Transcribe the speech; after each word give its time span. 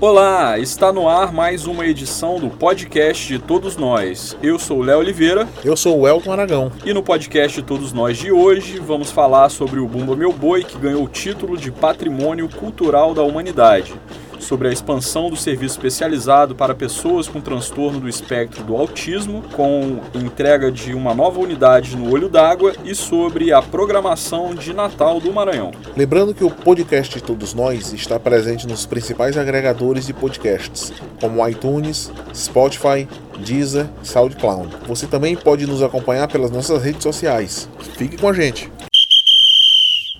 Olá, 0.00 0.58
está 0.58 0.92
no 0.92 1.08
ar 1.08 1.32
mais 1.32 1.64
uma 1.66 1.86
edição 1.86 2.40
do 2.40 2.50
podcast 2.50 3.28
de 3.28 3.38
Todos 3.38 3.76
Nós. 3.76 4.36
Eu 4.42 4.58
sou 4.58 4.78
o 4.78 4.82
Léo 4.82 4.98
Oliveira. 4.98 5.48
Eu 5.64 5.76
sou 5.76 6.00
o 6.00 6.08
Elton 6.08 6.32
Aragão. 6.32 6.72
E 6.84 6.92
no 6.92 7.00
podcast 7.00 7.60
de 7.60 7.66
Todos 7.66 7.92
Nós 7.92 8.18
de 8.18 8.32
hoje 8.32 8.80
vamos 8.80 9.12
falar 9.12 9.50
sobre 9.50 9.78
o 9.78 9.86
Bumba 9.86 10.16
Meu 10.16 10.32
Boi, 10.32 10.64
que 10.64 10.78
ganhou 10.78 11.04
o 11.04 11.08
título 11.08 11.56
de 11.56 11.70
Patrimônio 11.70 12.48
Cultural 12.48 13.14
da 13.14 13.22
Humanidade 13.22 13.94
sobre 14.40 14.68
a 14.68 14.72
expansão 14.72 15.30
do 15.30 15.36
serviço 15.36 15.76
especializado 15.76 16.54
para 16.54 16.74
pessoas 16.74 17.28
com 17.28 17.40
transtorno 17.40 18.00
do 18.00 18.08
espectro 18.08 18.64
do 18.64 18.76
autismo, 18.76 19.42
com 19.52 20.00
entrega 20.14 20.70
de 20.70 20.94
uma 20.94 21.14
nova 21.14 21.40
unidade 21.40 21.96
no 21.96 22.12
Olho 22.12 22.28
d'Água 22.28 22.72
e 22.84 22.94
sobre 22.94 23.52
a 23.52 23.62
programação 23.62 24.54
de 24.54 24.72
Natal 24.72 25.20
do 25.20 25.32
Maranhão. 25.32 25.72
Lembrando 25.96 26.34
que 26.34 26.44
o 26.44 26.50
podcast 26.50 27.20
Todos 27.20 27.54
Nós 27.54 27.92
está 27.92 28.18
presente 28.18 28.66
nos 28.66 28.86
principais 28.86 29.36
agregadores 29.36 30.06
de 30.06 30.12
podcasts, 30.12 30.92
como 31.20 31.46
iTunes, 31.46 32.10
Spotify, 32.34 33.06
Deezer, 33.44 33.86
SoundCloud. 34.02 34.68
Você 34.86 35.06
também 35.06 35.36
pode 35.36 35.66
nos 35.66 35.82
acompanhar 35.82 36.28
pelas 36.28 36.50
nossas 36.50 36.82
redes 36.82 37.02
sociais. 37.02 37.68
Fique 37.96 38.16
com 38.16 38.28
a 38.28 38.32
gente! 38.32 38.70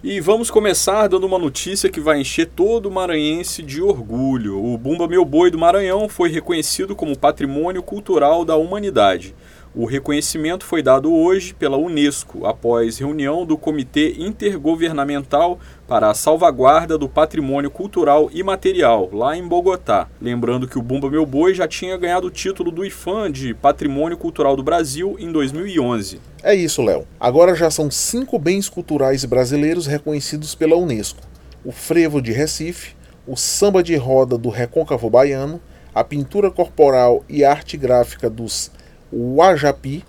E 0.03 0.19
vamos 0.19 0.51
começar 0.51 1.09
dando 1.09 1.27
uma 1.27 1.39
notícia 1.39 1.91
que 1.91 2.01
vai 2.01 2.19
encher 2.19 2.47
todo 2.47 2.87
o 2.87 2.91
maranhense 2.91 3.63
de 3.63 3.83
orgulho. 3.83 4.59
O 4.59 4.79
Bumba 4.79 5.07
Meu 5.07 5.27
Boi 5.27 5.51
do 5.51 5.59
Maranhão 5.59 6.09
foi 6.09 6.31
reconhecido 6.31 6.97
como 6.97 7.19
Patrimônio 7.19 7.83
Cultural 7.83 8.43
da 8.43 8.57
Humanidade. 8.57 9.35
O 9.73 9.85
reconhecimento 9.85 10.65
foi 10.65 10.83
dado 10.83 11.15
hoje 11.15 11.55
pela 11.55 11.77
Unesco, 11.77 12.45
após 12.45 12.99
reunião 12.99 13.47
do 13.47 13.57
Comitê 13.57 14.17
Intergovernamental 14.19 15.61
para 15.87 16.11
a 16.11 16.15
Salvaguarda 16.15 16.99
do 16.99 17.09
Patrimônio 17.09 17.71
Cultural 17.71 18.29
e 18.33 18.43
Material, 18.43 19.09
lá 19.13 19.37
em 19.37 19.47
Bogotá. 19.47 20.09
Lembrando 20.21 20.67
que 20.67 20.77
o 20.77 20.83
Bumba 20.83 21.09
Meu 21.09 21.25
Boi 21.25 21.55
já 21.55 21.69
tinha 21.69 21.97
ganhado 21.97 22.27
o 22.27 22.31
título 22.33 22.73
do 22.73 22.85
IFAM 22.85 23.31
de 23.31 23.55
Patrimônio 23.55 24.17
Cultural 24.17 24.57
do 24.57 24.63
Brasil 24.65 25.15
em 25.21 25.31
2011. 25.31 26.21
É 26.43 26.53
isso, 26.53 26.83
Léo. 26.83 27.07
Agora 27.21 27.55
já 27.55 27.71
são 27.71 27.93
cinco 27.93 28.41
bens 28.41 28.69
culturais 28.69 29.25
brasileiros 29.25 29.87
reconhecidos 29.87 30.53
pela 30.53 30.75
Unesco: 30.75 31.23
o 31.65 31.71
frevo 31.71 32.21
de 32.21 32.33
Recife, 32.33 32.97
o 33.25 33.37
samba 33.37 33.85
de 33.85 33.95
roda 33.95 34.37
do 34.37 34.49
Recôncavo 34.49 35.09
Baiano, 35.09 35.61
a 35.95 36.03
pintura 36.03 36.51
corporal 36.51 37.25
e 37.29 37.45
arte 37.45 37.77
gráfica 37.77 38.29
dos 38.29 38.73
o 39.13 39.43
Ajapi, 39.43 40.05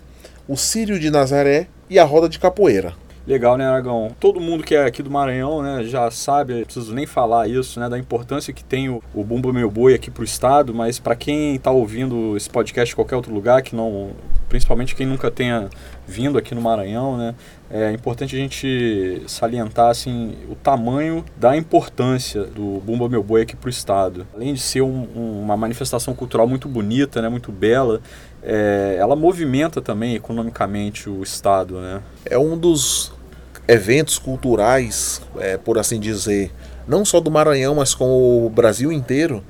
o 0.48 0.56
Sírio 0.56 0.98
de 0.98 1.10
Nazaré 1.10 1.66
e 1.88 1.98
a 1.98 2.04
roda 2.04 2.28
de 2.28 2.38
capoeira. 2.38 2.94
Legal, 3.24 3.56
né, 3.56 3.64
Aragão? 3.64 4.10
Todo 4.18 4.40
mundo 4.40 4.64
que 4.64 4.74
é 4.74 4.84
aqui 4.84 5.00
do 5.00 5.10
Maranhão, 5.10 5.62
né, 5.62 5.84
já 5.84 6.10
sabe, 6.10 6.54
não 6.54 6.64
preciso 6.64 6.92
nem 6.92 7.06
falar 7.06 7.48
isso, 7.48 7.78
né, 7.78 7.88
da 7.88 7.96
importância 7.96 8.52
que 8.52 8.64
tem 8.64 8.88
o, 8.88 9.00
o 9.14 9.22
Bumba 9.22 9.52
Meu 9.52 9.70
Boi 9.70 9.94
aqui 9.94 10.10
para 10.10 10.22
o 10.22 10.24
estado, 10.24 10.74
mas 10.74 10.98
para 10.98 11.14
quem 11.14 11.54
está 11.54 11.70
ouvindo 11.70 12.36
esse 12.36 12.50
podcast 12.50 12.92
em 12.92 12.96
qualquer 12.96 13.14
outro 13.14 13.32
lugar, 13.32 13.62
que 13.62 13.76
não, 13.76 14.10
principalmente 14.52 14.94
quem 14.94 15.06
nunca 15.06 15.30
tenha 15.30 15.70
vindo 16.06 16.36
aqui 16.36 16.54
no 16.54 16.60
Maranhão, 16.60 17.16
né, 17.16 17.34
é 17.70 17.90
importante 17.90 18.36
a 18.36 18.38
gente 18.38 19.22
salientar 19.26 19.88
assim 19.88 20.34
o 20.46 20.54
tamanho 20.54 21.24
da 21.38 21.56
importância 21.56 22.44
do 22.44 22.82
Bumba 22.84 23.08
Meu 23.08 23.22
Boi 23.22 23.40
aqui 23.40 23.56
para 23.56 23.68
o 23.68 23.70
estado. 23.70 24.26
Além 24.34 24.52
de 24.52 24.60
ser 24.60 24.82
um, 24.82 25.08
um, 25.16 25.40
uma 25.40 25.56
manifestação 25.56 26.14
cultural 26.14 26.46
muito 26.46 26.68
bonita, 26.68 27.22
né, 27.22 27.30
muito 27.30 27.50
bela, 27.50 28.02
é, 28.42 28.96
ela 28.98 29.16
movimenta 29.16 29.80
também 29.80 30.14
economicamente 30.14 31.08
o 31.08 31.22
Estado. 31.22 31.80
Né? 31.80 32.02
É 32.26 32.36
um 32.36 32.58
dos 32.58 33.10
eventos 33.66 34.18
culturais, 34.18 35.22
é, 35.38 35.56
por 35.56 35.78
assim 35.78 35.98
dizer, 35.98 36.52
não 36.86 37.06
só 37.06 37.20
do 37.20 37.30
Maranhão, 37.30 37.76
mas 37.76 37.94
com 37.94 38.44
o 38.44 38.50
Brasil 38.50 38.92
inteiro, 38.92 39.42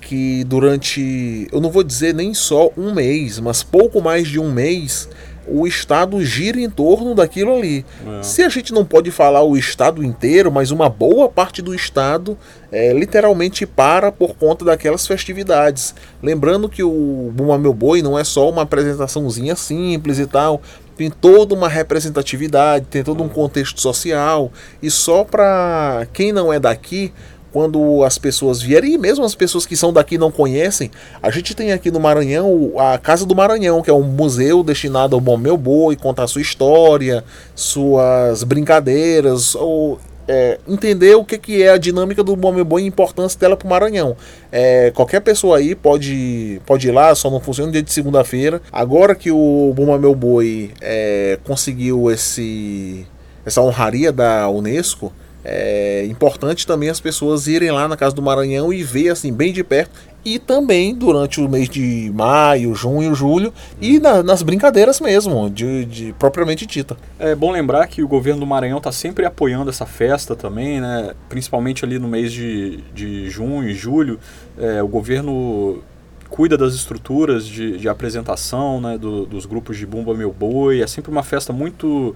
que 0.00 0.44
durante, 0.44 1.48
eu 1.52 1.60
não 1.60 1.70
vou 1.70 1.82
dizer 1.82 2.14
nem 2.14 2.32
só 2.32 2.70
um 2.76 2.94
mês, 2.94 3.38
mas 3.40 3.62
pouco 3.62 4.00
mais 4.00 4.26
de 4.26 4.38
um 4.38 4.50
mês, 4.50 5.08
o 5.50 5.66
Estado 5.66 6.22
gira 6.24 6.60
em 6.60 6.68
torno 6.68 7.14
daquilo 7.14 7.54
ali. 7.54 7.84
É. 8.06 8.22
Se 8.22 8.42
a 8.42 8.48
gente 8.48 8.72
não 8.72 8.84
pode 8.84 9.10
falar 9.10 9.42
o 9.42 9.56
Estado 9.56 10.04
inteiro, 10.04 10.52
mas 10.52 10.70
uma 10.70 10.88
boa 10.88 11.28
parte 11.28 11.62
do 11.62 11.74
Estado 11.74 12.36
é, 12.70 12.92
literalmente 12.92 13.66
para 13.66 14.12
por 14.12 14.34
conta 14.34 14.64
daquelas 14.64 15.06
festividades. 15.06 15.94
Lembrando 16.22 16.68
que 16.68 16.82
o 16.82 17.32
Buma 17.34 17.58
Meu 17.58 17.72
Boi 17.72 18.02
não 18.02 18.18
é 18.18 18.24
só 18.24 18.48
uma 18.48 18.62
apresentaçãozinha 18.62 19.56
simples 19.56 20.18
e 20.18 20.26
tal. 20.26 20.60
Tem 20.96 21.08
toda 21.08 21.54
uma 21.54 21.68
representatividade, 21.68 22.86
tem 22.90 23.04
todo 23.04 23.22
um 23.22 23.28
contexto 23.28 23.80
social. 23.80 24.52
E 24.82 24.90
só 24.90 25.24
para 25.24 26.06
quem 26.12 26.32
não 26.32 26.52
é 26.52 26.58
daqui, 26.58 27.12
quando 27.52 28.02
as 28.04 28.18
pessoas 28.18 28.60
vierem, 28.60 28.94
e 28.94 28.98
mesmo 28.98 29.24
as 29.24 29.34
pessoas 29.34 29.66
que 29.66 29.76
são 29.76 29.92
daqui 29.92 30.18
não 30.18 30.30
conhecem, 30.30 30.90
a 31.22 31.30
gente 31.30 31.54
tem 31.54 31.72
aqui 31.72 31.90
no 31.90 32.00
Maranhão 32.00 32.72
a 32.76 32.98
Casa 32.98 33.24
do 33.24 33.34
Maranhão, 33.34 33.82
que 33.82 33.90
é 33.90 33.94
um 33.94 34.02
museu 34.02 34.62
destinado 34.62 35.14
ao 35.14 35.20
Bom 35.20 35.36
Meu 35.36 35.56
Boi, 35.56 35.96
contar 35.96 36.26
sua 36.26 36.42
história, 36.42 37.24
suas 37.54 38.42
brincadeiras, 38.42 39.54
ou 39.54 39.98
é, 40.28 40.58
entender 40.68 41.14
o 41.16 41.24
que, 41.24 41.38
que 41.38 41.62
é 41.62 41.70
a 41.70 41.78
dinâmica 41.78 42.22
do 42.22 42.36
Bom 42.36 42.52
Meu 42.52 42.64
Boi 42.64 42.82
e 42.82 42.84
a 42.84 42.88
importância 42.88 43.40
dela 43.40 43.56
para 43.56 43.66
o 43.66 43.70
Maranhão. 43.70 44.14
É, 44.52 44.92
qualquer 44.94 45.20
pessoa 45.20 45.56
aí 45.56 45.74
pode, 45.74 46.60
pode 46.66 46.86
ir 46.86 46.92
lá, 46.92 47.14
só 47.14 47.30
não 47.30 47.40
funciona 47.40 47.68
no 47.68 47.72
dia 47.72 47.82
de 47.82 47.92
segunda-feira. 47.92 48.60
Agora 48.70 49.14
que 49.14 49.30
o 49.30 49.72
Buma 49.74 49.98
Meu 49.98 50.14
Boi 50.14 50.72
é, 50.82 51.38
conseguiu 51.44 52.10
esse, 52.10 53.06
essa 53.44 53.62
honraria 53.62 54.12
da 54.12 54.48
Unesco, 54.50 55.10
é 55.44 56.04
importante 56.06 56.66
também 56.66 56.88
as 56.88 57.00
pessoas 57.00 57.46
irem 57.46 57.70
lá 57.70 57.86
na 57.86 57.96
Casa 57.96 58.14
do 58.14 58.20
Maranhão 58.20 58.72
e 58.72 58.82
ver 58.82 59.10
assim 59.10 59.32
bem 59.32 59.52
de 59.52 59.62
perto 59.62 59.92
e 60.24 60.38
também 60.38 60.94
durante 60.94 61.40
o 61.40 61.48
mês 61.48 61.68
de 61.68 62.10
maio, 62.14 62.74
junho, 62.74 63.14
julho 63.14 63.52
e 63.80 63.98
na, 64.00 64.22
nas 64.22 64.42
brincadeiras 64.42 65.00
mesmo, 65.00 65.48
de, 65.48 65.84
de, 65.84 66.12
propriamente 66.18 66.66
dita. 66.66 66.96
É 67.18 67.34
bom 67.34 67.52
lembrar 67.52 67.86
que 67.86 68.02
o 68.02 68.08
governo 68.08 68.40
do 68.40 68.46
Maranhão 68.46 68.78
está 68.78 68.90
sempre 68.90 69.24
apoiando 69.24 69.70
essa 69.70 69.86
festa 69.86 70.34
também, 70.34 70.80
né? 70.80 71.14
principalmente 71.28 71.84
ali 71.84 71.98
no 71.98 72.08
mês 72.08 72.32
de, 72.32 72.78
de 72.92 73.30
junho 73.30 73.68
e 73.68 73.74
julho. 73.74 74.18
É, 74.58 74.82
o 74.82 74.88
governo 74.88 75.82
cuida 76.28 76.58
das 76.58 76.74
estruturas 76.74 77.46
de, 77.46 77.78
de 77.78 77.88
apresentação 77.88 78.80
né? 78.80 78.98
Do, 78.98 79.24
dos 79.24 79.46
grupos 79.46 79.78
de 79.78 79.86
Bumba 79.86 80.14
Meu 80.14 80.32
Boi. 80.32 80.82
É 80.82 80.86
sempre 80.86 81.10
uma 81.10 81.22
festa 81.22 81.52
muito, 81.52 82.14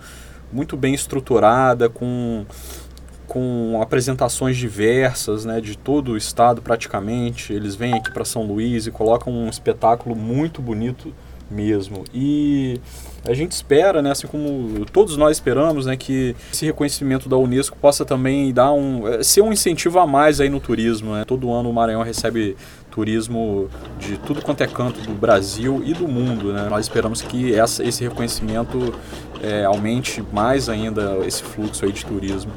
muito 0.53 0.77
bem 0.77 0.93
estruturada, 0.93 1.89
com 1.89 2.45
com 3.33 3.81
apresentações 3.81 4.59
diversas, 4.59 5.47
né, 5.47 5.59
de 5.59 5.75
todo 5.79 6.13
o 6.13 6.17
estado 6.19 6.61
praticamente. 6.61 7.51
Eles 7.51 7.75
vêm 7.75 7.95
aqui 7.95 8.13
para 8.13 8.27
São 8.27 8.43
Luís 8.43 8.87
e 8.87 8.91
colocam 8.91 9.33
um 9.33 9.49
espetáculo 9.49 10.15
muito 10.15 10.61
bonito 10.61 11.15
mesmo. 11.51 12.05
E 12.13 12.79
a 13.27 13.33
gente 13.33 13.53
espera, 13.53 14.03
né, 14.03 14.11
assim 14.11 14.27
como 14.27 14.85
todos 14.85 15.17
nós 15.17 15.39
esperamos, 15.39 15.87
né, 15.87 15.97
que 15.97 16.37
esse 16.53 16.67
reconhecimento 16.67 17.27
da 17.27 17.39
Unesco 17.39 17.75
possa 17.79 18.05
também 18.05 18.53
dar 18.53 18.71
um 18.75 19.09
eh, 19.09 19.23
ser 19.23 19.41
um 19.41 19.51
incentivo 19.51 19.99
a 19.99 20.07
mais 20.07 20.39
aí 20.39 20.51
no 20.51 20.61
turismo, 20.61 21.15
né? 21.15 21.25
Todo 21.25 21.51
ano 21.51 21.71
o 21.71 21.73
Maranhão 21.73 22.03
recebe 22.03 22.55
turismo 22.91 23.71
de 23.99 24.19
tudo 24.19 24.43
quanto 24.43 24.63
é 24.63 24.67
canto 24.67 25.01
do 25.01 25.15
Brasil 25.15 25.83
e 25.87 25.95
do 25.95 26.07
mundo, 26.07 26.53
né? 26.53 26.67
Nós 26.69 26.85
esperamos 26.85 27.23
que 27.23 27.55
essa, 27.55 27.83
esse 27.83 28.05
reconhecimento 28.05 28.93
é, 29.43 29.65
aumente 29.65 30.23
mais 30.31 30.69
ainda 30.69 31.17
esse 31.27 31.43
fluxo 31.43 31.87
aí 31.87 31.93
de 31.93 32.05
turismo. 32.05 32.53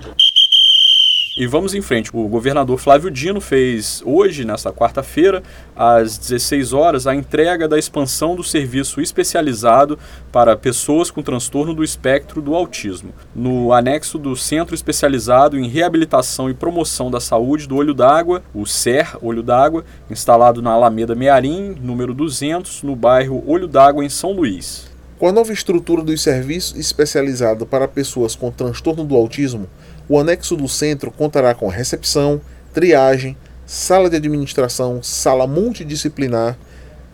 E 1.37 1.45
vamos 1.45 1.75
em 1.75 1.81
frente. 1.81 2.09
O 2.13 2.29
governador 2.29 2.77
Flávio 2.77 3.11
Dino 3.11 3.41
fez 3.41 4.01
hoje, 4.05 4.45
nesta 4.45 4.71
quarta-feira, 4.71 5.43
às 5.75 6.17
16 6.17 6.71
horas, 6.71 7.07
a 7.07 7.13
entrega 7.13 7.67
da 7.67 7.77
expansão 7.77 8.37
do 8.37 8.43
serviço 8.43 9.01
especializado 9.01 9.99
para 10.31 10.55
pessoas 10.55 11.11
com 11.11 11.21
transtorno 11.21 11.73
do 11.73 11.83
espectro 11.83 12.41
do 12.41 12.55
autismo, 12.55 13.13
no 13.35 13.73
anexo 13.73 14.17
do 14.17 14.33
Centro 14.37 14.73
Especializado 14.73 15.59
em 15.59 15.67
Reabilitação 15.67 16.49
e 16.49 16.53
Promoção 16.53 17.11
da 17.11 17.19
Saúde 17.19 17.67
do 17.67 17.75
Olho 17.75 17.93
d'Água, 17.93 18.41
o 18.53 18.65
CER 18.65 19.17
Olho 19.21 19.43
d'Água, 19.43 19.83
instalado 20.09 20.61
na 20.61 20.71
Alameda 20.71 21.15
Mearim, 21.15 21.75
número 21.81 22.13
200, 22.13 22.81
no 22.81 22.95
bairro 22.95 23.43
Olho 23.45 23.67
d'Água, 23.67 24.05
em 24.05 24.09
São 24.09 24.31
Luís. 24.31 24.95
Com 25.17 25.29
a 25.29 25.31
nova 25.31 25.53
estrutura 25.53 26.01
dos 26.01 26.21
serviços 26.21 26.77
especializados 26.77 27.65
para 27.67 27.87
pessoas 27.87 28.35
com 28.35 28.51
transtorno 28.51 29.05
do 29.05 29.15
autismo, 29.15 29.69
o 30.07 30.19
anexo 30.19 30.55
do 30.55 30.67
centro 30.67 31.11
contará 31.11 31.53
com 31.53 31.67
recepção, 31.67 32.39
triagem, 32.73 33.35
sala 33.65 34.09
de 34.09 34.15
administração, 34.15 35.01
sala 35.01 35.47
multidisciplinar, 35.47 36.57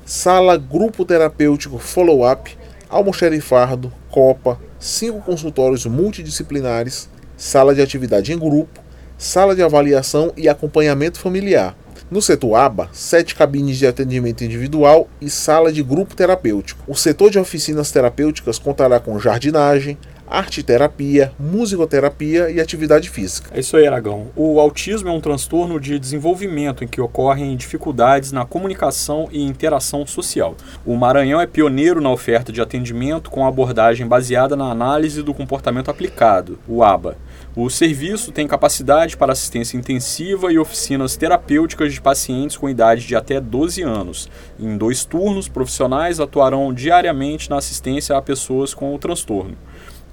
sala 0.05 0.57
grupo 0.57 1.05
terapêutico 1.05 1.77
follow-up, 1.77 2.57
almoxerifado, 2.89 3.91
copa, 4.09 4.59
cinco 4.79 5.21
consultórios 5.21 5.85
multidisciplinares, 5.85 7.09
sala 7.37 7.73
de 7.73 7.81
atividade 7.81 8.33
em 8.33 8.37
grupo, 8.37 8.81
sala 9.17 9.55
de 9.55 9.63
avaliação 9.63 10.33
e 10.35 10.49
acompanhamento 10.49 11.19
familiar. 11.19 11.75
No 12.09 12.21
setor 12.21 12.55
ABA, 12.55 12.89
sete 12.91 13.33
cabines 13.33 13.77
de 13.77 13.87
atendimento 13.87 14.43
individual 14.43 15.07
e 15.21 15.29
sala 15.29 15.71
de 15.71 15.81
grupo 15.81 16.13
terapêutico. 16.13 16.83
O 16.85 16.93
setor 16.93 17.31
de 17.31 17.39
oficinas 17.39 17.89
terapêuticas 17.89 18.59
contará 18.59 18.99
com 18.99 19.17
jardinagem, 19.17 19.97
arte 20.31 20.63
terapia, 20.63 21.33
musicoterapia 21.37 22.49
e 22.49 22.61
atividade 22.61 23.09
física. 23.09 23.51
É 23.53 23.59
isso 23.59 23.75
aí, 23.75 23.85
Aragão. 23.85 24.27
O 24.33 24.61
autismo 24.61 25.09
é 25.09 25.11
um 25.11 25.19
transtorno 25.19 25.77
de 25.77 25.99
desenvolvimento 25.99 26.85
em 26.85 26.87
que 26.87 27.01
ocorrem 27.01 27.57
dificuldades 27.57 28.31
na 28.31 28.45
comunicação 28.45 29.27
e 29.29 29.43
interação 29.43 30.07
social. 30.07 30.55
O 30.85 30.95
Maranhão 30.95 31.41
é 31.41 31.45
pioneiro 31.45 31.99
na 31.99 32.09
oferta 32.09 32.49
de 32.49 32.61
atendimento 32.61 33.29
com 33.29 33.45
abordagem 33.45 34.07
baseada 34.07 34.55
na 34.55 34.71
análise 34.71 35.21
do 35.21 35.33
comportamento 35.33 35.91
aplicado, 35.91 36.57
o 36.65 36.81
ABA. 36.81 37.17
O 37.53 37.69
serviço 37.69 38.31
tem 38.31 38.47
capacidade 38.47 39.17
para 39.17 39.33
assistência 39.33 39.75
intensiva 39.75 40.53
e 40.53 40.57
oficinas 40.57 41.17
terapêuticas 41.17 41.93
de 41.93 41.99
pacientes 41.99 42.55
com 42.55 42.69
idade 42.69 43.05
de 43.05 43.17
até 43.17 43.41
12 43.41 43.81
anos. 43.81 44.29
Em 44.57 44.77
dois 44.77 45.03
turnos, 45.03 45.49
profissionais 45.49 46.21
atuarão 46.21 46.73
diariamente 46.73 47.49
na 47.49 47.57
assistência 47.57 48.15
a 48.15 48.21
pessoas 48.21 48.73
com 48.73 48.95
o 48.95 48.97
transtorno. 48.97 49.57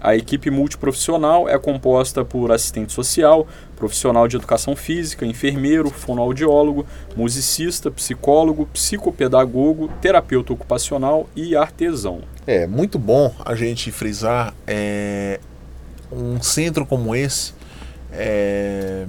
A 0.01 0.15
equipe 0.15 0.51
multiprofissional 0.51 1.49
é 1.49 1.59
composta 1.59 2.25
por 2.25 2.53
assistente 2.53 2.93
social, 2.93 3.47
profissional 3.77 4.29
de 4.29 4.37
educação 4.37 4.77
física, 4.77 5.27
enfermeiro, 5.27 5.91
fonoaudiólogo, 5.91 6.87
musicista, 7.17 7.91
psicólogo, 7.91 8.67
psicopedagogo, 8.67 9.91
terapeuta 10.01 10.53
ocupacional 10.53 11.29
e 11.35 11.57
artesão. 11.57 12.21
É 12.47 12.67
muito 12.67 12.99
bom 12.99 13.35
a 13.45 13.55
gente 13.57 13.91
frisar 13.91 14.55
é, 14.67 15.41
um 16.13 16.41
centro 16.41 16.87
como 16.87 17.15
esse. 17.15 17.53
É, 18.13 19.07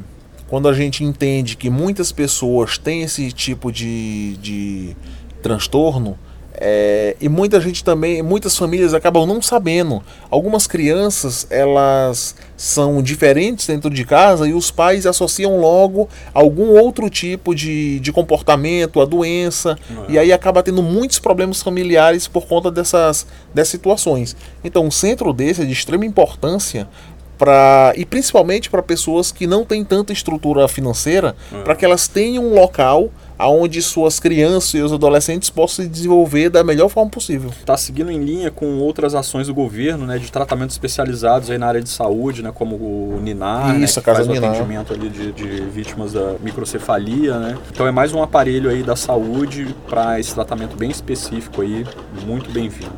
quando 0.47 0.67
a 0.67 0.73
gente 0.73 1.03
entende 1.03 1.55
que 1.55 1.69
muitas 1.69 2.11
pessoas 2.11 2.79
têm 2.79 3.03
esse 3.03 3.31
tipo 3.31 3.71
de, 3.71 4.35
de 4.37 4.95
transtorno, 5.43 6.17
é, 6.61 7.15
e 7.21 7.29
muita 7.29 7.61
gente 7.61 7.83
também, 7.85 8.21
muitas 8.21 8.57
famílias 8.57 8.93
acabam 8.93 9.25
não 9.25 9.41
sabendo. 9.41 10.03
Algumas 10.29 10.67
crianças 10.67 11.47
elas 11.49 12.35
são 12.57 13.01
diferentes 13.01 13.65
dentro 13.65 13.89
de 13.89 14.03
casa 14.03 14.45
e 14.45 14.53
os 14.53 14.69
pais 14.69 15.05
associam 15.05 15.57
logo 15.57 16.09
algum 16.33 16.77
outro 16.77 17.09
tipo 17.09 17.55
de, 17.55 18.01
de 18.01 18.11
comportamento, 18.11 18.99
a 18.99 19.05
doença, 19.05 19.77
é. 20.09 20.11
e 20.11 20.19
aí 20.19 20.33
acaba 20.33 20.61
tendo 20.61 20.83
muitos 20.83 21.17
problemas 21.17 21.63
familiares 21.63 22.27
por 22.27 22.45
conta 22.45 22.69
dessas, 22.69 23.25
dessas 23.53 23.71
situações. 23.71 24.35
Então, 24.61 24.85
um 24.85 24.91
centro 24.91 25.31
desse 25.31 25.61
é 25.61 25.65
de 25.65 25.71
extrema 25.71 26.05
importância 26.05 26.89
para 27.37 27.93
e 27.95 28.05
principalmente 28.05 28.69
para 28.69 28.83
pessoas 28.83 29.31
que 29.31 29.47
não 29.47 29.63
têm 29.63 29.85
tanta 29.85 30.11
estrutura 30.11 30.67
financeira, 30.67 31.37
é. 31.53 31.61
para 31.61 31.73
que 31.73 31.85
elas 31.85 32.05
tenham 32.09 32.43
um 32.43 32.53
local 32.53 33.09
aonde 33.39 33.81
suas 33.81 34.19
crianças 34.19 34.73
e 34.73 34.81
os 34.81 34.91
adolescentes 34.91 35.49
possam 35.49 35.85
se 35.85 35.89
desenvolver 35.89 36.49
da 36.49 36.61
melhor 36.61 36.89
forma 36.89 37.09
possível. 37.09 37.49
Está 37.57 37.77
seguindo 37.77 38.11
em 38.11 38.21
linha 38.21 38.51
com 38.51 38.79
outras 38.79 39.15
ações 39.15 39.47
do 39.47 39.53
governo, 39.53 40.05
né, 40.05 40.17
de 40.17 40.29
tratamentos 40.29 40.75
especializados 40.75 41.49
aí 41.49 41.57
na 41.57 41.65
área 41.65 41.81
de 41.81 41.87
saúde, 41.87 42.43
né, 42.43 42.51
como 42.53 42.75
o 42.75 43.17
Ninar, 43.21 43.73
né, 43.73 43.85
Isso, 43.85 43.97
né, 43.99 44.03
que 44.03 44.13
faz 44.13 44.27
o 44.27 44.31
Ninar. 44.31 44.49
atendimento 44.49 44.93
ali 44.93 45.09
de, 45.09 45.31
de, 45.31 45.45
vítimas 45.61 46.11
da 46.11 46.35
microcefalia, 46.41 47.39
né. 47.39 47.57
Então 47.71 47.87
é 47.87 47.91
mais 47.91 48.13
um 48.13 48.21
aparelho 48.21 48.69
aí 48.69 48.83
da 48.83 48.97
saúde 48.97 49.73
para 49.87 50.19
esse 50.19 50.33
tratamento 50.33 50.75
bem 50.75 50.91
específico 50.91 51.61
aí, 51.61 51.85
muito 52.25 52.51
bem-vindo. 52.51 52.91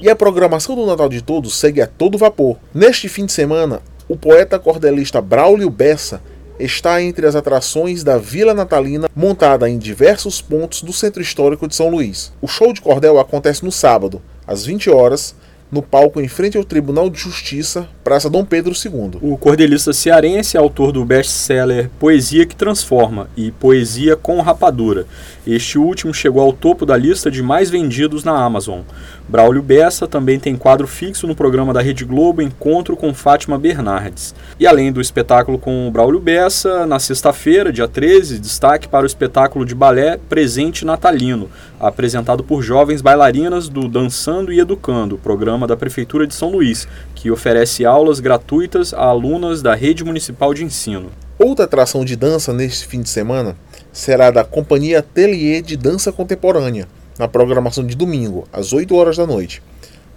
E 0.00 0.10
a 0.10 0.16
programação 0.16 0.74
do 0.74 0.84
Natal 0.84 1.08
de 1.08 1.22
Todos 1.22 1.54
segue 1.54 1.80
a 1.80 1.86
todo 1.86 2.18
vapor. 2.18 2.56
Neste 2.74 3.08
fim 3.08 3.24
de 3.24 3.30
semana, 3.30 3.80
o 4.08 4.16
poeta 4.16 4.58
cordelista 4.58 5.20
Braulio 5.20 5.70
Bessa 5.70 6.20
está 6.64 7.02
entre 7.02 7.26
as 7.26 7.34
atrações 7.34 8.04
da 8.04 8.18
Vila 8.18 8.54
Natalina, 8.54 9.08
montada 9.14 9.68
em 9.68 9.78
diversos 9.78 10.40
pontos 10.40 10.82
do 10.82 10.92
Centro 10.92 11.20
Histórico 11.20 11.66
de 11.66 11.74
São 11.74 11.88
Luís. 11.88 12.32
O 12.40 12.46
show 12.46 12.72
de 12.72 12.80
cordel 12.80 13.18
acontece 13.18 13.64
no 13.64 13.72
sábado, 13.72 14.22
às 14.46 14.64
20 14.64 14.88
horas, 14.90 15.34
no 15.72 15.80
palco 15.80 16.20
em 16.20 16.28
frente 16.28 16.58
ao 16.58 16.64
Tribunal 16.64 17.08
de 17.08 17.18
Justiça, 17.18 17.88
Praça 18.04 18.28
Dom 18.28 18.44
Pedro 18.44 18.74
II. 18.74 19.18
O 19.22 19.38
cordelista 19.38 19.90
cearense 19.94 20.54
é 20.54 20.60
autor 20.60 20.92
do 20.92 21.02
best-seller 21.02 21.88
Poesia 21.98 22.44
que 22.44 22.54
Transforma 22.54 23.30
e 23.34 23.50
Poesia 23.50 24.14
com 24.14 24.38
Rapadura. 24.42 25.06
Este 25.46 25.78
último 25.78 26.12
chegou 26.12 26.42
ao 26.42 26.52
topo 26.52 26.84
da 26.84 26.94
lista 26.94 27.30
de 27.30 27.42
mais 27.42 27.70
vendidos 27.70 28.22
na 28.22 28.32
Amazon. 28.32 28.82
Braulio 29.26 29.62
Bessa 29.62 30.06
também 30.06 30.38
tem 30.38 30.56
quadro 30.56 30.86
fixo 30.86 31.26
no 31.26 31.34
programa 31.34 31.72
da 31.72 31.80
Rede 31.80 32.04
Globo 32.04 32.42
Encontro 32.42 32.94
com 32.94 33.14
Fátima 33.14 33.58
Bernardes. 33.58 34.34
E 34.60 34.66
além 34.66 34.92
do 34.92 35.00
espetáculo 35.00 35.58
com 35.58 35.90
Braulio 35.90 36.20
Bessa, 36.20 36.84
na 36.86 36.98
sexta-feira, 36.98 37.72
dia 37.72 37.88
13, 37.88 38.38
destaque 38.38 38.86
para 38.86 39.04
o 39.04 39.06
espetáculo 39.06 39.64
de 39.64 39.74
balé 39.74 40.18
Presente 40.28 40.84
Natalino, 40.84 41.48
apresentado 41.82 42.44
por 42.44 42.62
jovens 42.62 43.02
bailarinas 43.02 43.68
do 43.68 43.88
Dançando 43.88 44.52
e 44.52 44.60
Educando, 44.60 45.18
programa 45.18 45.66
da 45.66 45.76
Prefeitura 45.76 46.28
de 46.28 46.34
São 46.34 46.48
Luís, 46.48 46.86
que 47.12 47.28
oferece 47.28 47.84
aulas 47.84 48.20
gratuitas 48.20 48.94
a 48.94 49.02
alunas 49.06 49.60
da 49.60 49.74
Rede 49.74 50.04
Municipal 50.04 50.54
de 50.54 50.64
Ensino. 50.64 51.10
Outra 51.36 51.64
atração 51.64 52.04
de 52.04 52.14
dança 52.14 52.52
neste 52.52 52.86
fim 52.86 53.02
de 53.02 53.08
semana 53.08 53.56
será 53.92 54.30
da 54.30 54.44
Companhia 54.44 55.00
Atelier 55.00 55.60
de 55.60 55.76
Dança 55.76 56.12
Contemporânea 56.12 56.86
na 57.18 57.26
programação 57.26 57.84
de 57.84 57.96
domingo, 57.96 58.46
às 58.52 58.72
8 58.72 58.94
horas 58.94 59.16
da 59.16 59.26
noite. 59.26 59.60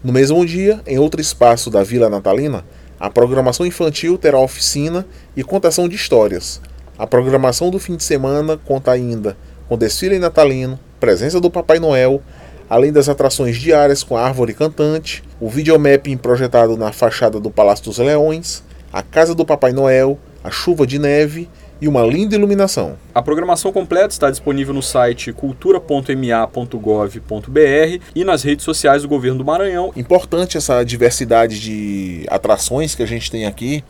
No 0.03 0.13
mesmo 0.13 0.45
dia, 0.45 0.79
em 0.85 0.99
outro 0.99 1.19
espaço 1.19 1.71
da 1.71 1.83
Vila 1.83 2.11
Natalina, 2.11 2.63
a 2.99 3.09
programação 3.09 3.65
infantil 3.65 4.19
terá 4.19 4.37
oficina 4.37 5.03
e 5.35 5.43
contação 5.43 5.89
de 5.89 5.95
histórias. 5.95 6.61
A 6.95 7.07
programação 7.07 7.71
do 7.71 7.79
fim 7.79 7.95
de 7.95 8.03
semana 8.03 8.55
conta 8.55 8.91
ainda 8.91 9.35
com 9.67 9.77
desfile 9.77 10.19
natalino, 10.19 10.79
presença 11.05 11.39
do 11.39 11.51
Papai 11.51 11.77
Noel, 11.77 12.19
além 12.67 12.91
das 12.91 13.07
atrações 13.07 13.57
diárias 13.57 14.01
com 14.01 14.17
a 14.17 14.23
árvore 14.23 14.55
cantante, 14.55 15.23
o 15.39 15.47
videomapping 15.47 16.17
projetado 16.17 16.75
na 16.75 16.91
fachada 16.91 17.39
do 17.39 17.51
Palácio 17.51 17.85
dos 17.85 17.99
Leões, 17.99 18.63
a 18.91 19.03
casa 19.03 19.35
do 19.35 19.45
Papai 19.45 19.71
Noel, 19.71 20.17
a 20.43 20.49
chuva 20.49 20.87
de 20.87 20.97
neve 20.97 21.47
e 21.79 21.87
uma 21.87 22.01
linda 22.01 22.33
iluminação. 22.33 22.95
A 23.13 23.21
programação 23.21 23.71
completa 23.71 24.07
está 24.07 24.31
disponível 24.31 24.73
no 24.73 24.81
site 24.81 25.31
cultura.ma.gov.br 25.31 28.03
e 28.15 28.23
nas 28.23 28.41
redes 28.41 28.65
sociais 28.65 29.03
do 29.03 29.07
governo 29.07 29.37
do 29.37 29.45
Maranhão. 29.45 29.93
Importante 29.95 30.57
essa 30.57 30.83
diversidade 30.83 31.61
de 31.61 32.25
atrações 32.29 32.95
que 32.95 33.03
a 33.03 33.07
gente 33.07 33.29
tem 33.29 33.45
aqui. 33.45 33.83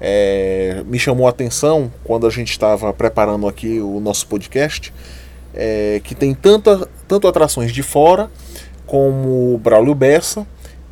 É, 0.00 0.82
me 0.84 0.98
chamou 0.98 1.28
a 1.28 1.30
atenção 1.30 1.92
quando 2.02 2.26
a 2.26 2.30
gente 2.30 2.50
estava 2.50 2.92
preparando 2.92 3.46
aqui 3.46 3.80
o 3.80 4.00
nosso 4.00 4.26
podcast, 4.26 4.92
é, 5.56 6.00
que 6.04 6.14
tem 6.14 6.34
tanta, 6.34 6.88
tanto 7.08 7.26
atrações 7.26 7.72
de 7.72 7.82
fora, 7.82 8.30
como 8.86 9.58
Braulio 9.58 9.94
Bessa, 9.94 10.46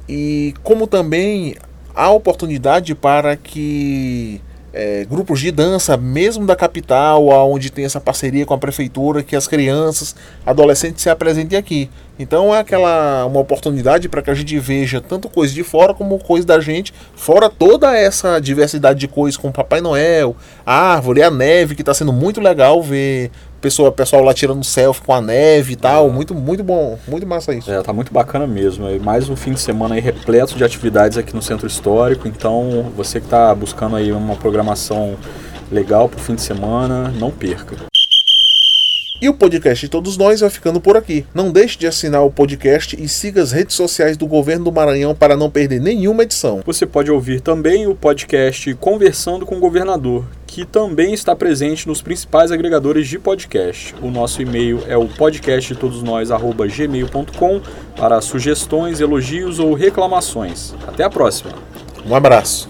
e 0.08 0.55
como 0.62 0.87
também 0.87 1.55
há 1.94 2.11
oportunidade 2.11 2.94
para 2.94 3.37
que 3.37 4.40
é, 4.75 5.05
grupos 5.05 5.38
de 5.38 5.52
dança, 5.52 5.96
mesmo 5.96 6.44
da 6.44 6.56
capital, 6.56 7.28
onde 7.49 7.71
tem 7.71 7.85
essa 7.85 8.00
parceria 8.00 8.44
com 8.44 8.54
a 8.54 8.59
prefeitura, 8.59 9.23
que 9.23 9.37
as 9.37 9.47
crianças, 9.47 10.16
adolescentes 10.44 11.00
se 11.00 11.09
apresentem 11.09 11.56
aqui. 11.56 11.88
Então 12.18 12.52
é 12.52 12.59
aquela 12.59 13.25
uma 13.25 13.38
oportunidade 13.38 14.09
para 14.09 14.21
que 14.21 14.30
a 14.30 14.35
gente 14.35 14.59
veja 14.59 15.00
tanto 15.00 15.28
coisa 15.28 15.54
de 15.54 15.62
fora 15.62 15.94
como 15.94 16.18
coisa 16.18 16.44
da 16.44 16.59
gente, 16.59 16.92
fora 17.14 17.49
toda 17.49 17.97
essa 17.97 18.40
diversidade 18.40 18.99
de 18.99 19.06
coisas 19.06 19.37
como 19.37 19.52
Papai 19.52 19.80
Noel, 19.80 20.37
a 20.66 20.94
árvore, 20.94 21.23
a 21.23 21.30
neve, 21.30 21.76
que 21.76 21.83
está 21.83 21.94
sendo 21.94 22.12
muito 22.12 22.40
legal 22.40 22.83
ver 22.83 23.30
pessoa, 23.64 23.90
pessoal 23.90 24.23
lá 24.23 24.35
tirando 24.35 24.62
selfie 24.62 25.00
com 25.00 25.14
a 25.14 25.23
neve 25.23 25.73
e 25.73 25.76
tal. 25.76 26.11
Muito, 26.11 26.35
muito 26.35 26.62
bom, 26.62 26.99
muito 27.09 27.26
massa 27.26 27.54
isso. 27.54 27.71
É, 27.71 27.83
tá 27.83 27.94
muito 27.94 28.12
bacana 28.12 28.47
mesmo. 28.47 28.87
É 28.87 28.99
mais 28.99 29.30
um 29.30 29.35
fim 29.35 29.54
de 29.54 29.61
semana 29.61 29.94
aí 29.94 30.02
repleto 30.02 30.54
de 30.54 30.62
atividades 30.62 31.16
aqui 31.16 31.35
no 31.35 31.40
Centro 31.40 31.66
Histórico. 31.66 32.28
Então, 32.28 32.92
você 32.94 33.21
que 33.21 33.26
está 33.26 33.54
buscando 33.54 33.97
aí 33.97 34.12
uma 34.12 34.37
programação 34.37 35.16
legal 35.73 36.11
para 36.11 36.18
o 36.18 36.23
fim 36.23 36.35
de 36.35 36.42
semana, 36.42 37.11
não 37.18 37.30
perca. 37.30 37.75
E 39.25 39.28
o 39.31 39.33
podcast 39.33 39.87
de 39.87 39.90
todos 39.90 40.19
nós 40.19 40.40
vai 40.40 40.50
ficando 40.50 40.83
por 40.83 40.99
aqui. 40.99 41.25
Não 41.33 41.50
deixe 41.50 41.78
de 41.78 41.87
assinar 41.87 42.23
o 42.26 42.31
podcast 42.31 42.95
e 43.02 43.09
siga 43.09 43.40
as 43.40 43.52
redes 43.52 43.75
sociais 43.75 44.19
do 44.19 44.26
Governo 44.26 44.66
do 44.66 44.73
Maranhão 44.73 45.14
para 45.14 45.35
não 45.35 45.49
perder 45.49 45.81
nenhuma 45.81 46.25
edição. 46.25 46.61
Você 46.66 46.85
pode 46.85 47.11
ouvir 47.11 47.40
também 47.40 47.87
o 47.87 47.95
podcast 47.95 48.75
Conversando 48.75 49.47
com 49.47 49.57
o 49.57 49.61
Governador, 49.61 50.26
que 50.47 50.66
também 50.66 51.14
está 51.14 51.35
presente 51.35 51.88
nos 51.88 52.02
principais 52.02 52.52
agregadores 52.52 53.09
de 53.09 53.19
podcast. 53.19 53.95
O 54.02 54.11
nosso 54.11 54.43
e-mail 54.43 54.83
é 54.87 54.99
o 54.99 55.09
podcastdetodosnós@gmail.com 55.09 57.62
para 57.97 58.21
sugestões, 58.21 59.00
elogios 59.00 59.59
ou 59.59 59.73
reclamações. 59.73 60.75
Até 60.87 61.02
a 61.02 61.09
próxima. 61.09 61.52
Um 62.07 62.14
abraço. 62.14 62.69